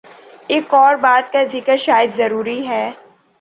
[0.47, 2.89] ایک اور بات کا ذکر شاید ضروری ہے۔